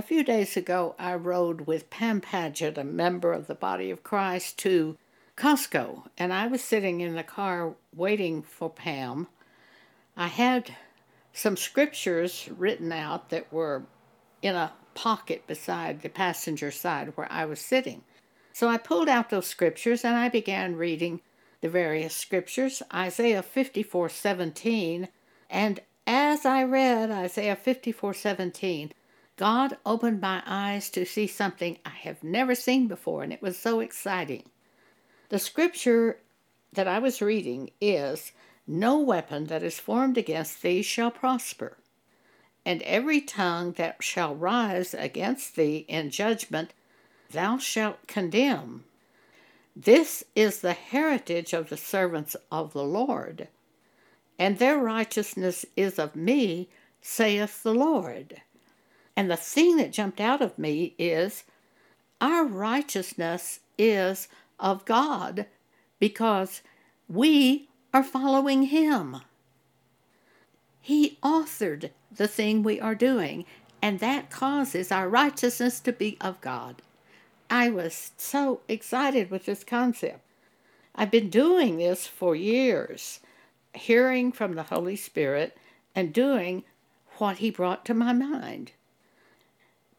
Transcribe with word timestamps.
A 0.00 0.02
few 0.02 0.24
days 0.24 0.56
ago, 0.56 0.94
I 0.98 1.14
rode 1.14 1.66
with 1.66 1.90
Pam 1.90 2.22
Paget, 2.22 2.78
a 2.78 2.84
member 2.84 3.34
of 3.34 3.48
the 3.48 3.54
Body 3.54 3.90
of 3.90 4.02
Christ, 4.02 4.56
to 4.60 4.96
Costco, 5.36 6.08
and 6.16 6.32
I 6.32 6.46
was 6.46 6.64
sitting 6.64 7.02
in 7.02 7.16
the 7.16 7.22
car 7.22 7.74
waiting 7.94 8.40
for 8.40 8.70
Pam. 8.70 9.28
I 10.16 10.28
had 10.28 10.74
some 11.34 11.54
scriptures 11.54 12.48
written 12.56 12.92
out 12.92 13.28
that 13.28 13.52
were 13.52 13.82
in 14.40 14.54
a 14.54 14.72
pocket 14.94 15.46
beside 15.46 16.00
the 16.00 16.08
passenger 16.08 16.70
side 16.70 17.14
where 17.14 17.30
I 17.30 17.44
was 17.44 17.60
sitting. 17.60 18.02
So 18.54 18.68
I 18.68 18.78
pulled 18.78 19.10
out 19.10 19.28
those 19.28 19.48
scriptures 19.48 20.02
and 20.02 20.16
I 20.16 20.30
began 20.30 20.76
reading 20.76 21.20
the 21.60 21.68
various 21.68 22.16
scriptures, 22.16 22.82
Isaiah 22.90 23.42
54:17, 23.42 25.08
and 25.50 25.80
as 26.06 26.46
I 26.46 26.64
read 26.64 27.10
Isaiah 27.10 27.54
54:17, 27.54 28.92
God 29.40 29.78
opened 29.86 30.20
my 30.20 30.42
eyes 30.44 30.90
to 30.90 31.06
see 31.06 31.26
something 31.26 31.78
I 31.86 31.96
have 32.02 32.22
never 32.22 32.54
seen 32.54 32.88
before, 32.88 33.22
and 33.22 33.32
it 33.32 33.40
was 33.40 33.56
so 33.56 33.80
exciting. 33.80 34.42
The 35.30 35.38
scripture 35.38 36.18
that 36.74 36.86
I 36.86 36.98
was 36.98 37.22
reading 37.22 37.70
is 37.80 38.32
No 38.66 38.98
weapon 38.98 39.46
that 39.46 39.62
is 39.62 39.80
formed 39.80 40.18
against 40.18 40.60
thee 40.60 40.82
shall 40.82 41.10
prosper, 41.10 41.78
and 42.66 42.82
every 42.82 43.22
tongue 43.22 43.72
that 43.78 44.04
shall 44.04 44.34
rise 44.34 44.92
against 44.92 45.56
thee 45.56 45.86
in 45.88 46.10
judgment 46.10 46.74
thou 47.30 47.56
shalt 47.56 48.06
condemn. 48.06 48.84
This 49.74 50.22
is 50.36 50.60
the 50.60 50.74
heritage 50.74 51.54
of 51.54 51.70
the 51.70 51.78
servants 51.78 52.36
of 52.52 52.74
the 52.74 52.84
Lord, 52.84 53.48
and 54.38 54.58
their 54.58 54.76
righteousness 54.76 55.64
is 55.78 55.98
of 55.98 56.14
me, 56.14 56.68
saith 57.00 57.62
the 57.62 57.74
Lord. 57.74 58.42
And 59.20 59.30
the 59.30 59.36
thing 59.36 59.76
that 59.76 59.92
jumped 59.92 60.18
out 60.18 60.40
of 60.40 60.58
me 60.58 60.94
is 60.96 61.44
our 62.22 62.42
righteousness 62.42 63.60
is 63.76 64.28
of 64.58 64.86
God 64.86 65.44
because 65.98 66.62
we 67.06 67.68
are 67.92 68.02
following 68.02 68.62
Him. 68.62 69.18
He 70.80 71.18
authored 71.22 71.90
the 72.10 72.28
thing 72.28 72.62
we 72.62 72.80
are 72.80 72.94
doing, 72.94 73.44
and 73.82 73.98
that 73.98 74.30
causes 74.30 74.90
our 74.90 75.06
righteousness 75.06 75.80
to 75.80 75.92
be 75.92 76.16
of 76.22 76.40
God. 76.40 76.80
I 77.50 77.68
was 77.68 78.12
so 78.16 78.62
excited 78.68 79.30
with 79.30 79.44
this 79.44 79.64
concept. 79.64 80.20
I've 80.94 81.10
been 81.10 81.28
doing 81.28 81.76
this 81.76 82.06
for 82.06 82.34
years, 82.34 83.20
hearing 83.74 84.32
from 84.32 84.54
the 84.54 84.62
Holy 84.62 84.96
Spirit 84.96 85.58
and 85.94 86.10
doing 86.10 86.64
what 87.18 87.36
He 87.36 87.50
brought 87.50 87.84
to 87.84 87.92
my 87.92 88.14
mind 88.14 88.72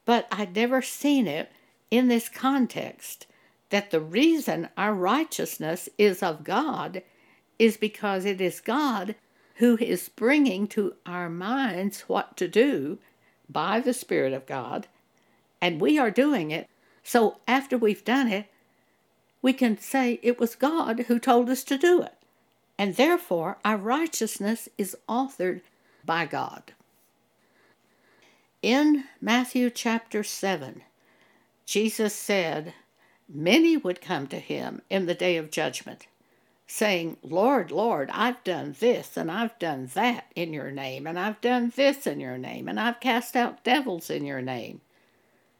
but 0.05 0.27
I'd 0.31 0.55
never 0.55 0.81
seen 0.81 1.27
it 1.27 1.51
in 1.89 2.07
this 2.07 2.29
context 2.29 3.27
that 3.69 3.91
the 3.91 4.01
reason 4.01 4.69
our 4.77 4.93
righteousness 4.93 5.89
is 5.97 6.21
of 6.21 6.43
God 6.43 7.03
is 7.57 7.77
because 7.77 8.25
it 8.25 8.41
is 8.41 8.59
God 8.59 9.15
who 9.55 9.77
is 9.77 10.09
bringing 10.09 10.67
to 10.67 10.95
our 11.05 11.29
minds 11.29 12.01
what 12.01 12.35
to 12.37 12.47
do 12.47 12.97
by 13.47 13.79
the 13.79 13.93
Spirit 13.93 14.33
of 14.33 14.45
God, 14.45 14.87
and 15.61 15.79
we 15.79 15.99
are 15.99 16.11
doing 16.11 16.51
it. 16.51 16.67
So 17.03 17.37
after 17.47 17.77
we've 17.77 18.03
done 18.03 18.27
it, 18.27 18.47
we 19.41 19.53
can 19.53 19.77
say 19.77 20.19
it 20.21 20.39
was 20.39 20.55
God 20.55 21.01
who 21.01 21.19
told 21.19 21.49
us 21.49 21.63
to 21.65 21.77
do 21.77 22.01
it. 22.01 22.15
And 22.77 22.95
therefore, 22.95 23.57
our 23.63 23.77
righteousness 23.77 24.67
is 24.77 24.97
authored 25.07 25.61
by 26.03 26.25
God. 26.25 26.73
In 28.61 29.05
Matthew 29.19 29.71
chapter 29.71 30.23
7, 30.23 30.83
Jesus 31.65 32.13
said, 32.13 32.75
Many 33.27 33.75
would 33.75 34.01
come 34.01 34.27
to 34.27 34.37
him 34.37 34.83
in 34.87 35.07
the 35.07 35.15
day 35.15 35.35
of 35.37 35.49
judgment, 35.49 36.05
saying, 36.67 37.17
Lord, 37.23 37.71
Lord, 37.71 38.11
I've 38.13 38.43
done 38.43 38.75
this 38.79 39.17
and 39.17 39.31
I've 39.31 39.57
done 39.57 39.89
that 39.95 40.25
in 40.35 40.53
your 40.53 40.69
name, 40.69 41.07
and 41.07 41.17
I've 41.17 41.41
done 41.41 41.73
this 41.75 42.05
in 42.05 42.19
your 42.19 42.37
name, 42.37 42.67
and 42.67 42.79
I've 42.79 42.99
cast 42.99 43.35
out 43.35 43.63
devils 43.63 44.11
in 44.11 44.25
your 44.25 44.43
name. 44.43 44.81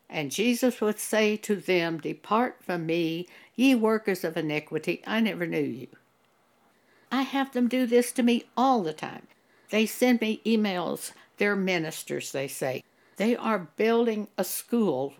And 0.08 0.30
Jesus 0.30 0.80
would 0.80 1.00
say 1.00 1.38
to 1.38 1.56
them, 1.56 1.97
Depart 1.97 2.58
from 2.64 2.86
me, 2.86 3.28
ye 3.56 3.74
workers 3.74 4.24
of 4.24 4.38
iniquity, 4.38 5.02
I 5.08 5.22
never 5.22 5.47
knew 5.47 5.59
you. 5.59 5.88
I 7.12 7.24
have 7.24 7.53
them 7.53 7.68
do 7.68 7.88
this 7.88 8.12
to 8.12 8.22
me 8.22 8.46
all 8.56 8.84
the 8.84 8.94
time. 8.94 9.26
They 9.72 9.88
send 9.88 10.22
me 10.22 10.40
emails. 10.46 11.14
They're 11.38 11.56
ministers, 11.56 12.31
they 12.31 12.47
say. 12.47 12.84
They 13.22 13.36
are 13.36 13.70
building 13.76 14.30
a 14.36 14.44
school. 14.44 15.14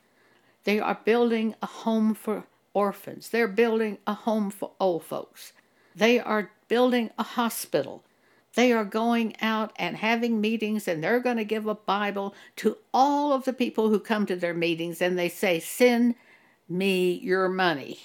They 0.64 0.80
are 0.80 1.00
building 1.06 1.54
a 1.62 1.68
home 1.68 2.16
for 2.16 2.46
orphans. 2.74 3.30
They're 3.30 3.48
building 3.48 4.00
a 4.08 4.16
home 4.16 4.50
for 4.50 4.72
old 4.80 5.04
folks. 5.04 5.54
They 5.96 6.20
are 6.20 6.50
building 6.68 7.12
a 7.20 7.24
hospital. 7.24 8.04
They 8.56 8.74
are 8.74 8.86
going 8.86 9.36
out 9.40 9.72
and 9.76 9.98
having 9.98 10.42
meetings, 10.42 10.88
and 10.88 11.04
they're 11.04 11.20
going 11.20 11.38
to 11.38 11.44
give 11.44 11.68
a 11.68 11.76
Bible 11.76 12.34
to 12.56 12.78
all 12.92 13.34
of 13.34 13.46
the 13.46 13.54
people 13.54 13.90
who 13.90 14.00
come 14.00 14.26
to 14.26 14.36
their 14.36 14.56
meetings, 14.56 15.00
and 15.00 15.16
they 15.16 15.30
say, 15.30 15.60
Send 15.60 16.16
me 16.68 17.14
your 17.14 17.50
money. 17.50 18.00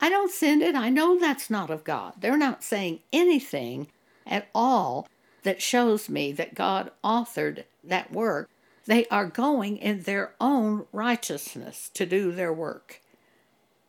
I 0.00 0.10
don't 0.10 0.30
send 0.30 0.62
it. 0.62 0.76
I 0.76 0.90
know 0.90 1.18
that's 1.18 1.50
not 1.50 1.70
of 1.70 1.82
God. 1.82 2.12
They're 2.20 2.38
not 2.38 2.62
saying 2.62 3.00
anything 3.12 3.88
at 4.24 4.46
all 4.54 5.08
that 5.42 5.60
shows 5.60 6.08
me 6.08 6.30
that 6.32 6.54
God 6.54 6.92
authored 7.02 7.64
that 7.88 8.12
work, 8.12 8.48
they 8.86 9.06
are 9.06 9.26
going 9.26 9.76
in 9.76 10.02
their 10.02 10.34
own 10.40 10.86
righteousness 10.92 11.90
to 11.94 12.06
do 12.06 12.32
their 12.32 12.52
work. 12.52 13.00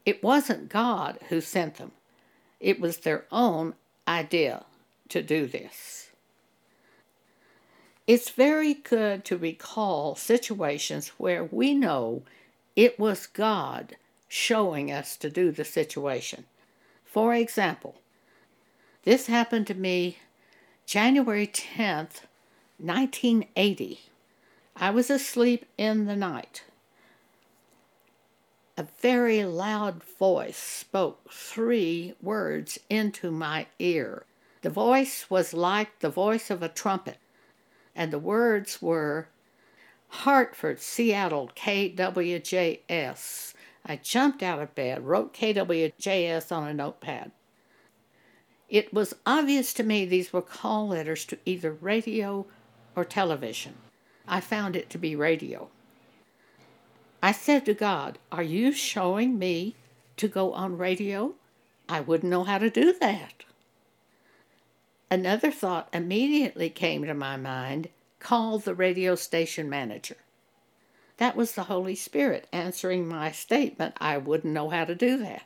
It 0.06 0.24
wasn't 0.24 0.70
God 0.70 1.20
who 1.30 1.42
sent 1.42 1.76
them, 1.76 1.92
it 2.60 2.80
was 2.80 3.00
their 3.00 3.26
own 3.32 3.76
idea 4.08 4.66
to 5.10 5.22
do 5.22 5.46
this. 5.48 6.10
It's 8.08 8.30
very 8.30 8.74
good 8.74 9.26
to 9.26 9.38
recall 9.38 10.16
situations 10.16 11.10
where 11.18 11.44
we 11.44 11.74
know 11.74 12.24
it 12.76 12.98
was 12.98 13.28
God 13.28 13.98
showing 14.30 14.92
us 14.92 15.18
to 15.18 15.30
do 15.30 15.52
the 15.52 15.66
situation. 15.66 16.46
For 17.04 17.34
example, 17.34 17.96
this 19.04 19.28
happened 19.28 19.68
to 19.68 19.74
me 19.74 20.20
January 20.86 21.48
10th, 21.48 22.22
1980. 22.78 24.00
I 24.76 24.90
was 24.92 25.10
asleep 25.10 25.66
in 25.78 26.06
the 26.06 26.16
night. 26.16 26.64
A 28.78 28.88
very 29.02 29.44
loud 29.44 30.04
voice 30.04 30.58
spoke 30.58 31.32
three 31.32 32.14
words 32.22 32.78
into 32.90 33.32
my 33.32 33.66
ear. 33.80 34.26
The 34.62 34.70
voice 34.70 35.30
was 35.30 35.54
like 35.54 36.00
the 36.00 36.12
voice 36.12 36.52
of 36.52 36.62
a 36.62 36.70
trumpet, 36.70 37.18
and 37.96 38.14
the 38.14 38.20
words 38.20 38.80
were 38.80 39.30
Hartford, 40.10 40.80
Seattle, 40.80 41.50
KWJS. 41.56 43.54
I 43.84 43.96
jumped 43.96 44.44
out 44.44 44.62
of 44.62 44.76
bed, 44.76 45.06
wrote 45.06 45.34
KWJS 45.34 46.52
on 46.52 46.68
a 46.68 46.74
notepad. 46.74 47.32
It 48.70 48.94
was 48.94 49.16
obvious 49.26 49.74
to 49.74 49.84
me 49.84 50.06
these 50.06 50.32
were 50.32 50.42
call 50.42 50.90
letters 50.90 51.26
to 51.26 51.40
either 51.46 51.72
radio 51.72 52.46
or 52.98 53.06
television. 53.06 53.76
I 54.28 54.42
found 54.42 54.76
it 54.76 54.90
to 54.90 54.98
be 54.98 55.16
radio. 55.16 55.70
I 57.22 57.32
said 57.32 57.64
to 57.66 57.74
God, 57.74 58.18
Are 58.32 58.44
you 58.44 58.72
showing 58.74 59.38
me 59.40 59.76
to 60.18 60.28
go 60.28 60.52
on 60.52 60.78
radio? 60.78 61.36
I 61.88 62.02
wouldn't 62.02 62.32
know 62.32 62.44
how 62.44 62.58
to 62.58 62.70
do 62.70 62.92
that. 63.00 63.44
Another 65.10 65.52
thought 65.52 65.88
immediately 65.94 66.70
came 66.70 67.06
to 67.06 67.14
my 67.14 67.38
mind 67.38 67.88
call 68.20 68.58
the 68.58 68.74
radio 68.74 69.14
station 69.16 69.70
manager. 69.70 70.18
That 71.18 71.36
was 71.36 71.54
the 71.54 71.64
Holy 71.64 71.96
Spirit 71.96 72.48
answering 72.52 73.08
my 73.08 73.32
statement 73.32 73.96
I 74.02 74.18
wouldn't 74.18 74.54
know 74.54 74.70
how 74.70 74.86
to 74.86 74.96
do 74.96 75.18
that. 75.18 75.44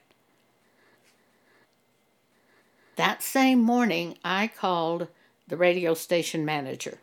That 2.95 3.21
same 3.21 3.59
morning, 3.59 4.17
I 4.23 4.47
called 4.47 5.09
the 5.47 5.57
radio 5.57 5.93
station 5.93 6.45
manager. 6.45 6.99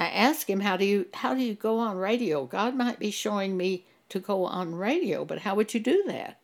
I 0.00 0.08
asked 0.08 0.48
him, 0.48 0.60
"How 0.60 0.76
do 0.76 0.84
you 0.84 1.06
how 1.14 1.34
do 1.34 1.42
you 1.42 1.54
go 1.54 1.78
on 1.78 1.96
radio? 1.96 2.46
God 2.46 2.74
might 2.74 2.98
be 2.98 3.12
showing 3.12 3.56
me 3.56 3.86
to 4.08 4.18
go 4.18 4.46
on 4.46 4.74
radio, 4.74 5.24
but 5.24 5.40
how 5.40 5.54
would 5.54 5.72
you 5.74 5.80
do 5.80 6.02
that?" 6.06 6.40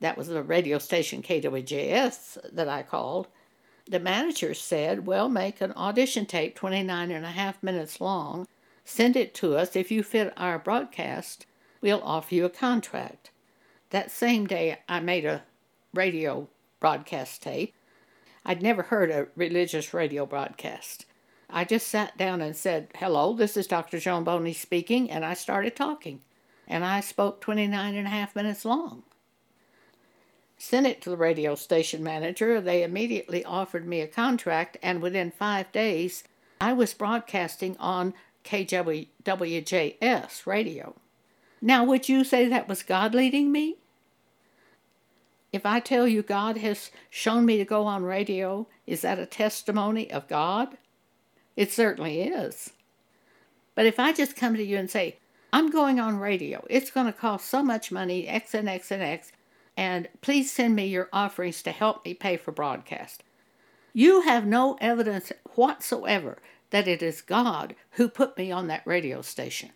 That 0.00 0.18
was 0.18 0.26
the 0.26 0.42
radio 0.42 0.78
station 0.78 1.22
KWJS 1.22 2.38
that 2.52 2.68
I 2.68 2.82
called. 2.82 3.28
The 3.86 4.00
manager 4.00 4.52
said, 4.52 5.06
Well, 5.06 5.28
make 5.28 5.60
an 5.60 5.72
audition 5.72 6.26
tape 6.26 6.56
29 6.56 7.12
and 7.12 7.24
a 7.24 7.30
half 7.30 7.62
minutes 7.62 8.00
long, 8.00 8.48
send 8.84 9.14
it 9.16 9.32
to 9.34 9.56
us. 9.56 9.76
If 9.76 9.92
you 9.92 10.02
fit 10.02 10.32
our 10.36 10.58
broadcast, 10.58 11.46
we'll 11.80 12.02
offer 12.02 12.34
you 12.34 12.44
a 12.44 12.50
contract. 12.50 13.30
That 13.90 14.10
same 14.10 14.46
day, 14.46 14.78
I 14.88 14.98
made 14.98 15.24
a 15.24 15.44
radio 15.94 16.48
broadcast 16.80 17.42
tape. 17.42 17.72
I'd 18.44 18.62
never 18.62 18.82
heard 18.82 19.10
a 19.10 19.28
religious 19.36 19.94
radio 19.94 20.26
broadcast. 20.26 21.06
I 21.54 21.64
just 21.64 21.86
sat 21.86 22.16
down 22.16 22.40
and 22.40 22.56
said, 22.56 22.88
Hello, 22.94 23.34
this 23.34 23.58
is 23.58 23.66
Dr. 23.66 23.98
Joan 23.98 24.24
Boney 24.24 24.54
speaking, 24.54 25.10
and 25.10 25.22
I 25.22 25.34
started 25.34 25.76
talking. 25.76 26.20
And 26.66 26.82
I 26.82 27.00
spoke 27.00 27.42
29 27.42 27.94
and 27.94 28.06
a 28.06 28.10
half 28.10 28.34
minutes 28.34 28.64
long. 28.64 29.02
Sent 30.56 30.86
it 30.86 31.02
to 31.02 31.10
the 31.10 31.16
radio 31.16 31.54
station 31.54 32.02
manager. 32.02 32.60
They 32.60 32.82
immediately 32.82 33.44
offered 33.44 33.86
me 33.86 34.00
a 34.00 34.06
contract, 34.06 34.78
and 34.82 35.02
within 35.02 35.30
five 35.30 35.70
days, 35.72 36.24
I 36.58 36.72
was 36.72 36.94
broadcasting 36.94 37.76
on 37.78 38.14
KWJS 38.44 40.46
radio. 40.46 40.94
Now, 41.60 41.84
would 41.84 42.08
you 42.08 42.24
say 42.24 42.48
that 42.48 42.68
was 42.68 42.82
God 42.82 43.14
leading 43.14 43.52
me? 43.52 43.76
If 45.52 45.66
I 45.66 45.80
tell 45.80 46.08
you 46.08 46.22
God 46.22 46.56
has 46.56 46.90
shown 47.10 47.44
me 47.44 47.58
to 47.58 47.64
go 47.66 47.84
on 47.84 48.04
radio, 48.04 48.66
is 48.86 49.02
that 49.02 49.18
a 49.18 49.26
testimony 49.26 50.10
of 50.10 50.28
God? 50.28 50.78
It 51.56 51.72
certainly 51.72 52.22
is. 52.22 52.70
But 53.74 53.86
if 53.86 53.98
I 53.98 54.12
just 54.12 54.36
come 54.36 54.54
to 54.54 54.62
you 54.62 54.76
and 54.76 54.90
say, 54.90 55.18
I'm 55.52 55.70
going 55.70 56.00
on 56.00 56.18
radio, 56.18 56.64
it's 56.70 56.90
going 56.90 57.06
to 57.06 57.12
cost 57.12 57.46
so 57.46 57.62
much 57.62 57.92
money, 57.92 58.26
X 58.26 58.54
and 58.54 58.68
X 58.68 58.90
and 58.90 59.02
X, 59.02 59.32
and 59.76 60.08
please 60.20 60.50
send 60.50 60.74
me 60.74 60.86
your 60.86 61.08
offerings 61.12 61.62
to 61.62 61.72
help 61.72 62.04
me 62.04 62.14
pay 62.14 62.36
for 62.36 62.52
broadcast. 62.52 63.22
You 63.92 64.22
have 64.22 64.46
no 64.46 64.78
evidence 64.80 65.32
whatsoever 65.54 66.38
that 66.70 66.88
it 66.88 67.02
is 67.02 67.20
God 67.20 67.74
who 67.92 68.08
put 68.08 68.36
me 68.38 68.50
on 68.50 68.66
that 68.68 68.86
radio 68.86 69.20
station. 69.20 69.70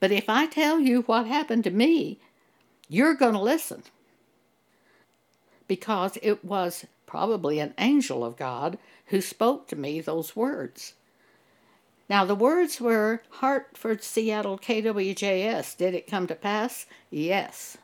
But 0.00 0.10
if 0.10 0.28
I 0.28 0.46
tell 0.46 0.80
you 0.80 1.02
what 1.02 1.26
happened 1.26 1.64
to 1.64 1.70
me, 1.70 2.20
you're 2.88 3.14
going 3.14 3.34
to 3.34 3.40
listen. 3.40 3.84
Because 5.68 6.18
it 6.22 6.44
was 6.44 6.86
probably 7.06 7.58
an 7.60 7.74
angel 7.78 8.24
of 8.24 8.36
God 8.36 8.78
who 9.06 9.20
spoke 9.20 9.68
to 9.68 9.76
me 9.76 10.00
those 10.00 10.36
words. 10.36 10.94
Now, 12.08 12.24
the 12.24 12.34
words 12.34 12.80
were 12.80 13.22
Hartford, 13.30 14.02
Seattle, 14.02 14.58
KWJS. 14.58 15.76
Did 15.76 15.94
it 15.94 16.06
come 16.06 16.26
to 16.26 16.34
pass? 16.34 16.86
Yes. 17.10 17.78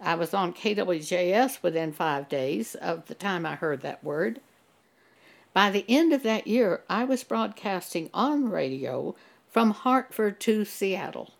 I 0.00 0.14
was 0.14 0.34
on 0.34 0.52
KWJS 0.52 1.62
within 1.62 1.92
five 1.92 2.28
days 2.28 2.74
of 2.76 3.06
the 3.06 3.14
time 3.14 3.46
I 3.46 3.56
heard 3.56 3.80
that 3.80 4.04
word. 4.04 4.40
By 5.52 5.70
the 5.70 5.86
end 5.88 6.12
of 6.12 6.22
that 6.22 6.46
year, 6.46 6.82
I 6.88 7.04
was 7.04 7.24
broadcasting 7.24 8.10
on 8.12 8.50
radio 8.50 9.16
from 9.48 9.70
Hartford 9.70 10.38
to 10.40 10.66
Seattle, 10.66 11.32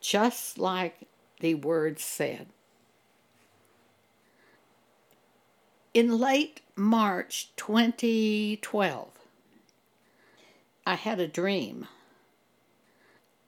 just 0.00 0.58
like 0.58 1.06
the 1.38 1.54
words 1.54 2.02
said. 2.02 2.48
In 5.92 6.20
late 6.20 6.60
March 6.76 7.50
2012, 7.56 9.08
I 10.86 10.94
had 10.94 11.18
a 11.18 11.26
dream. 11.26 11.88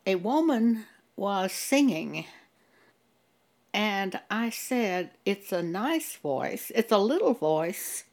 A 0.04 0.16
woman 0.16 0.86
was 1.14 1.52
singing, 1.52 2.26
and 3.72 4.18
I 4.28 4.50
said, 4.50 5.12
It's 5.24 5.52
a 5.52 5.62
nice 5.62 6.16
voice. 6.16 6.72
It's 6.74 6.90
a 6.90 6.98
little 6.98 7.34
voice, 7.34 8.04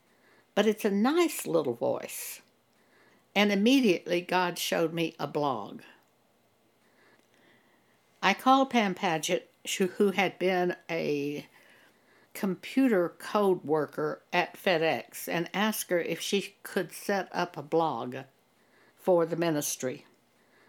but 0.54 0.68
it's 0.68 0.86
a 0.86 0.92
nice 0.92 1.48
little 1.48 1.74
voice. 1.74 2.42
And 3.36 3.52
immediately 3.52 4.22
God 4.22 4.60
showed 4.60 4.94
me 4.94 5.16
a 5.20 5.26
blog. 5.26 5.82
I 8.22 8.36
called 8.36 8.70
Pam 8.70 8.94
Paget, 8.94 9.50
who 9.98 10.12
had 10.12 10.38
been 10.38 10.76
a 10.88 11.48
computer 12.40 13.10
code 13.20 13.66
worker 13.66 14.22
at 14.32 14.56
FedEx 14.56 15.28
and 15.28 15.50
asked 15.54 15.90
her 15.90 16.00
if 16.00 16.22
she 16.22 16.56
could 16.64 16.94
set 16.94 17.28
up 17.34 17.58
a 17.58 17.62
blog 17.62 18.16
for 18.96 19.26
the 19.26 19.36
ministry. 19.36 20.06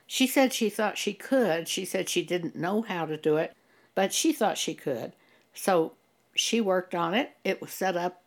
She 0.04 0.26
said 0.26 0.52
she 0.52 0.68
thought 0.68 0.98
she 0.98 1.14
could. 1.14 1.68
She 1.68 1.84
said 1.84 2.08
she 2.08 2.24
didn't 2.24 2.56
know 2.56 2.82
how 2.82 3.06
to 3.06 3.16
do 3.16 3.36
it, 3.36 3.54
but 3.94 4.12
she 4.12 4.32
thought 4.32 4.58
she 4.58 4.74
could. 4.74 5.12
So 5.54 5.92
she 6.34 6.60
worked 6.60 6.92
on 6.92 7.14
it. 7.14 7.36
It 7.44 7.60
was 7.60 7.70
set 7.70 7.96
up 7.96 8.24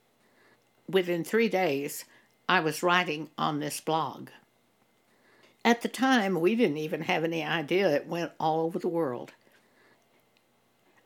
within 0.89 1.25
three 1.25 1.49
days. 1.49 2.05
I 2.47 2.61
was 2.61 2.81
writing 2.81 3.29
on 3.37 3.59
this 3.59 3.81
blog. 3.81 4.29
At 5.65 5.81
the 5.81 5.89
time, 5.89 6.39
we 6.39 6.55
didn't 6.55 6.77
even 6.77 7.01
have 7.01 7.25
any 7.25 7.43
idea 7.43 7.89
it 7.89 8.07
went 8.07 8.31
all 8.39 8.61
over 8.61 8.79
the 8.79 8.87
world. 8.87 9.33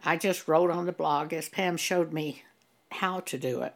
I 0.05 0.17
just 0.17 0.47
wrote 0.47 0.69
on 0.69 0.85
the 0.85 0.91
blog 0.91 1.33
as 1.33 1.49
Pam 1.49 1.77
showed 1.77 2.13
me 2.13 2.43
how 2.91 3.19
to 3.21 3.37
do 3.37 3.61
it, 3.61 3.75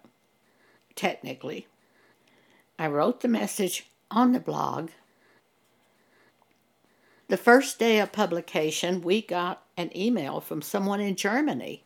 technically. 0.96 1.68
I 2.80 2.88
wrote 2.88 3.22
the 3.22 3.28
message 3.28 3.88
on 4.10 4.32
the 4.32 4.40
blog. 4.40 4.90
The 7.28 7.38
first 7.38 7.80
day 7.80 8.00
of 8.00 8.12
publication, 8.12 9.02
we 9.02 9.22
got 9.22 9.64
an 9.78 9.96
email 9.96 10.42
from 10.42 10.62
someone 10.62 11.00
in 11.00 11.16
Germany. 11.16 11.84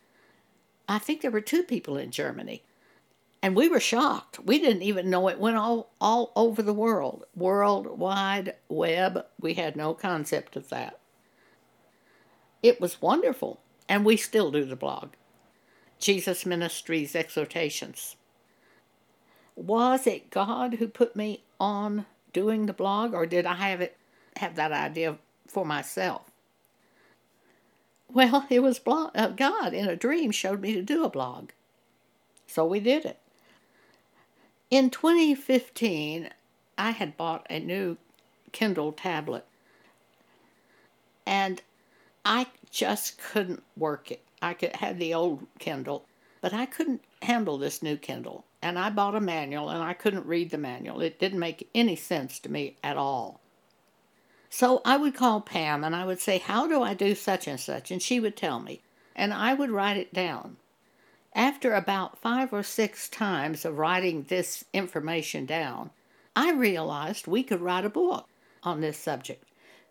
I 0.88 0.98
think 0.98 1.20
there 1.20 1.30
were 1.30 1.40
two 1.40 1.62
people 1.62 1.96
in 1.96 2.10
Germany. 2.10 2.62
And 3.42 3.54
we 3.54 3.68
were 3.68 3.80
shocked. 3.80 4.40
We 4.40 4.58
didn't 4.58 4.82
even 4.82 5.10
know 5.10 5.28
it 5.28 5.38
went 5.38 5.56
all, 5.56 5.92
all 6.00 6.32
over 6.34 6.62
the 6.62 6.72
world. 6.72 7.24
World 7.34 7.98
Wide 7.98 8.54
Web. 8.68 9.26
We 9.38 9.54
had 9.54 9.76
no 9.76 9.94
concept 9.94 10.56
of 10.56 10.68
that. 10.70 10.98
It 12.62 12.80
was 12.80 13.00
wonderful 13.00 13.60
and 13.88 14.04
we 14.04 14.16
still 14.16 14.50
do 14.50 14.64
the 14.64 14.76
blog. 14.76 15.10
Jesus 15.98 16.44
Ministries 16.44 17.14
Exhortations. 17.14 18.16
Was 19.54 20.06
it 20.06 20.30
God 20.30 20.74
who 20.74 20.88
put 20.88 21.16
me 21.16 21.42
on 21.58 22.06
doing 22.32 22.66
the 22.66 22.72
blog, 22.72 23.14
or 23.14 23.24
did 23.24 23.46
I 23.46 23.54
have 23.54 23.80
it 23.80 23.96
have 24.36 24.56
that 24.56 24.72
idea 24.72 25.16
for 25.46 25.64
myself? 25.64 26.30
Well, 28.12 28.46
it 28.50 28.60
was 28.60 28.78
blog, 28.78 29.10
uh, 29.14 29.28
God 29.28 29.72
in 29.72 29.88
a 29.88 29.96
dream 29.96 30.30
showed 30.30 30.60
me 30.60 30.74
to 30.74 30.82
do 30.82 31.04
a 31.04 31.10
blog. 31.10 31.50
So 32.46 32.64
we 32.64 32.80
did 32.80 33.04
it. 33.04 33.18
In 34.70 34.90
2015, 34.90 36.30
I 36.76 36.90
had 36.90 37.16
bought 37.16 37.46
a 37.48 37.58
new 37.58 37.96
Kindle 38.52 38.92
tablet. 38.92 39.44
And 41.24 41.62
I 42.28 42.48
just 42.72 43.18
couldn't 43.18 43.62
work 43.76 44.10
it. 44.10 44.20
I 44.42 44.54
could 44.54 44.74
had 44.74 44.98
the 44.98 45.14
old 45.14 45.46
Kindle, 45.60 46.06
but 46.40 46.52
I 46.52 46.66
couldn't 46.66 47.04
handle 47.22 47.56
this 47.56 47.84
new 47.84 47.96
Kindle. 47.96 48.44
And 48.60 48.80
I 48.80 48.90
bought 48.90 49.14
a 49.14 49.20
manual 49.20 49.70
and 49.70 49.80
I 49.80 49.92
couldn't 49.92 50.26
read 50.26 50.50
the 50.50 50.58
manual. 50.58 51.00
It 51.02 51.20
didn't 51.20 51.38
make 51.38 51.68
any 51.72 51.94
sense 51.94 52.40
to 52.40 52.50
me 52.50 52.78
at 52.82 52.96
all. 52.96 53.38
So 54.50 54.82
I 54.84 54.96
would 54.96 55.14
call 55.14 55.40
Pam 55.40 55.84
and 55.84 55.94
I 55.94 56.04
would 56.04 56.20
say, 56.20 56.38
How 56.38 56.66
do 56.66 56.82
I 56.82 56.94
do 56.94 57.14
such 57.14 57.46
and 57.46 57.60
such? 57.60 57.92
And 57.92 58.02
she 58.02 58.18
would 58.18 58.36
tell 58.36 58.58
me. 58.58 58.80
And 59.14 59.32
I 59.32 59.54
would 59.54 59.70
write 59.70 59.96
it 59.96 60.12
down. 60.12 60.56
After 61.32 61.74
about 61.74 62.18
five 62.18 62.52
or 62.52 62.64
six 62.64 63.08
times 63.08 63.64
of 63.64 63.78
writing 63.78 64.24
this 64.24 64.64
information 64.72 65.46
down, 65.46 65.90
I 66.34 66.50
realized 66.50 67.28
we 67.28 67.44
could 67.44 67.60
write 67.60 67.84
a 67.84 67.88
book 67.88 68.28
on 68.64 68.80
this 68.80 68.98
subject. 68.98 69.44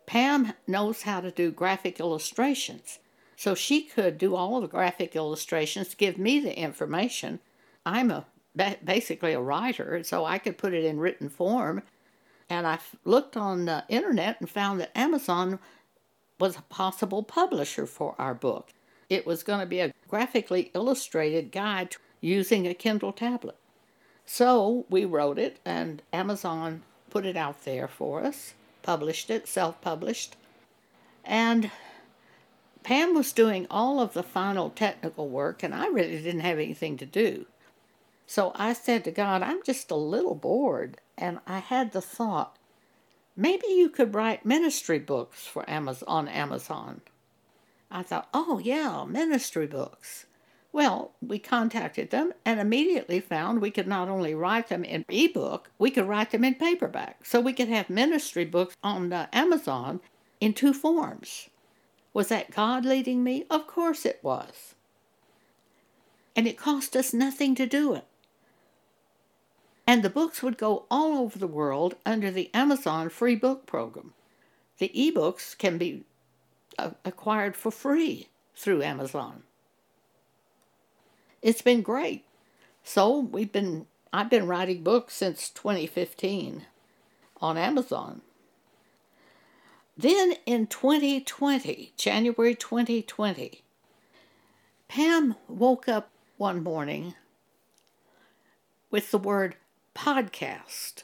Pam 0.05 0.53
knows 0.67 1.03
how 1.03 1.21
to 1.21 1.31
do 1.31 1.51
graphic 1.51 1.99
illustrations, 1.99 2.99
so 3.35 3.55
she 3.55 3.81
could 3.81 4.17
do 4.17 4.35
all 4.35 4.61
the 4.61 4.67
graphic 4.67 5.15
illustrations, 5.15 5.89
to 5.89 5.97
give 5.97 6.17
me 6.17 6.39
the 6.39 6.57
information. 6.57 7.39
I'm 7.85 8.11
a 8.11 8.25
basically 8.55 9.33
a 9.33 9.41
writer, 9.41 10.03
so 10.03 10.23
I 10.23 10.37
could 10.37 10.57
put 10.57 10.73
it 10.73 10.85
in 10.85 10.99
written 10.99 11.29
form. 11.29 11.83
And 12.49 12.65
I 12.65 12.79
looked 13.03 13.35
on 13.35 13.65
the 13.65 13.83
internet 13.89 14.39
and 14.39 14.49
found 14.49 14.79
that 14.79 14.97
Amazon 14.97 15.59
was 16.39 16.57
a 16.57 16.61
possible 16.63 17.23
publisher 17.23 17.85
for 17.85 18.15
our 18.17 18.33
book. 18.33 18.69
It 19.09 19.25
was 19.25 19.43
going 19.43 19.59
to 19.59 19.65
be 19.65 19.79
a 19.79 19.93
graphically 20.07 20.71
illustrated 20.73 21.51
guide 21.51 21.95
using 22.21 22.67
a 22.67 22.73
Kindle 22.73 23.11
tablet. 23.11 23.57
So 24.25 24.85
we 24.89 25.05
wrote 25.05 25.37
it, 25.37 25.59
and 25.65 26.01
Amazon 26.13 26.83
put 27.09 27.25
it 27.25 27.35
out 27.35 27.65
there 27.65 27.87
for 27.87 28.23
us 28.23 28.53
published 28.85 29.29
it, 29.29 29.47
self 29.47 29.81
published. 29.81 30.35
And 31.25 31.71
Pam 32.83 33.15
was 33.15 33.33
doing 33.33 33.65
all 33.71 33.99
of 33.99 34.13
the 34.13 34.21
final 34.21 34.69
technical 34.69 35.27
work, 35.27 35.63
and 35.63 35.73
I 35.73 35.87
really 35.87 36.21
didn't 36.21 36.41
have 36.41 36.59
anything 36.59 36.97
to 36.97 37.05
do. 37.05 37.47
So 38.27 38.51
I 38.55 38.73
said 38.73 39.03
to 39.03 39.11
God, 39.11 39.41
I'm 39.41 39.63
just 39.63 39.89
a 39.89 39.95
little 39.95 40.35
bored. 40.35 40.97
And 41.17 41.39
I 41.47 41.59
had 41.59 41.91
the 41.91 42.01
thought, 42.01 42.57
maybe 43.35 43.67
you 43.67 43.89
could 43.89 44.13
write 44.13 44.45
ministry 44.45 44.99
books 44.99 45.47
for 45.47 45.67
Amazon 45.69 46.07
on 46.07 46.27
Amazon. 46.27 47.01
I 47.89 48.03
thought, 48.03 48.29
oh 48.33 48.59
yeah, 48.59 49.05
ministry 49.05 49.67
books. 49.67 50.25
Well, 50.75 51.13
we 51.21 51.39
contacted 51.39 52.09
them 52.09 52.33
and 52.43 52.59
immediately 52.59 53.21
found 53.21 53.61
we 53.61 53.71
could 53.71 53.87
not 53.87 54.09
only 54.09 54.35
write 54.35 54.67
them 54.67 54.83
in 54.83 55.05
ebook, 55.07 55.71
we 55.79 55.89
could 55.89 56.05
write 56.05 56.31
them 56.31 56.43
in 56.43 56.55
paperback. 56.55 57.25
So 57.25 57.39
we 57.39 57.53
could 57.53 57.69
have 57.69 57.89
ministry 57.89 58.43
books 58.43 58.75
on 58.83 59.13
uh, 59.13 59.27
Amazon 59.31 60.01
in 60.41 60.51
two 60.51 60.73
forms. 60.73 61.47
Was 62.13 62.27
that 62.27 62.51
God 62.51 62.83
leading 62.83 63.23
me? 63.23 63.45
Of 63.49 63.67
course 63.67 64.05
it 64.05 64.19
was. 64.21 64.75
And 66.35 66.45
it 66.45 66.57
cost 66.57 66.97
us 66.97 67.13
nothing 67.13 67.55
to 67.55 67.65
do 67.65 67.93
it. 67.93 68.03
And 69.87 70.03
the 70.03 70.09
books 70.09 70.43
would 70.43 70.57
go 70.57 70.87
all 70.91 71.19
over 71.19 71.39
the 71.39 71.47
world 71.47 71.95
under 72.05 72.29
the 72.29 72.53
Amazon 72.53 73.07
free 73.07 73.37
book 73.37 73.65
program. 73.65 74.13
The 74.79 74.91
ebooks 74.93 75.57
can 75.57 75.77
be 75.77 76.03
uh, 76.77 76.89
acquired 77.05 77.55
for 77.55 77.71
free 77.71 78.27
through 78.57 78.83
Amazon. 78.83 79.43
It's 81.45 81.61
been 81.61 81.83
great. 81.83 82.25
So 82.83 83.19
we've 83.19 83.51
been 83.51 83.85
I've 84.11 84.31
been 84.31 84.47
writing 84.47 84.81
books 84.81 85.13
since 85.13 85.51
2015 85.51 86.65
on 87.39 87.55
Amazon. 87.55 88.21
Then 89.95 90.37
in 90.47 90.65
2020, 90.65 91.93
January 91.97 92.55
2020, 92.55 93.61
Pam 94.87 95.35
woke 95.47 95.87
up 95.87 96.09
one 96.37 96.63
morning 96.63 97.13
with 98.89 99.11
the 99.11 99.19
word 99.19 99.55
podcast. 99.93 101.03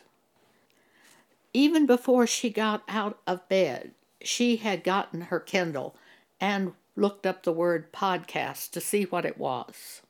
Even 1.53 1.86
before 1.86 2.25
she 2.25 2.50
got 2.50 2.81
out 2.88 3.19
of 3.27 3.48
bed, 3.48 3.91
she 4.24 4.55
had 4.55 4.83
gotten 4.83 5.21
her 5.21 5.39
Kindle 5.39 5.95
and 6.39 6.74
looked 6.95 7.27
up 7.27 7.43
the 7.43 7.53
word 7.53 7.93
podcast 7.93 8.71
to 8.71 8.81
see 8.81 9.03
what 9.03 9.24
it 9.24 9.38
was. 9.38 10.01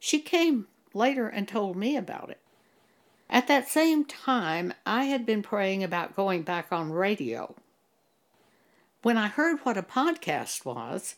She 0.00 0.18
came 0.18 0.66
later 0.94 1.28
and 1.28 1.46
told 1.46 1.76
me 1.76 1.96
about 1.96 2.30
it. 2.30 2.40
At 3.28 3.46
that 3.46 3.68
same 3.68 4.04
time, 4.04 4.74
I 4.84 5.04
had 5.04 5.24
been 5.24 5.42
praying 5.42 5.84
about 5.84 6.16
going 6.16 6.42
back 6.42 6.72
on 6.72 6.90
radio. 6.90 7.54
When 9.02 9.16
I 9.16 9.28
heard 9.28 9.60
what 9.60 9.76
a 9.76 9.82
podcast 9.82 10.64
was, 10.64 11.14